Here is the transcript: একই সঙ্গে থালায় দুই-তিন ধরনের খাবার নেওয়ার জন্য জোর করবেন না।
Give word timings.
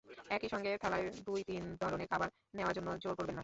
একই 0.29 0.49
সঙ্গে 0.53 0.71
থালায় 0.77 1.05
দুই-তিন 1.27 1.63
ধরনের 1.81 2.07
খাবার 2.07 2.29
নেওয়ার 2.55 2.75
জন্য 2.77 2.89
জোর 3.03 3.13
করবেন 3.15 3.35
না। 3.35 3.39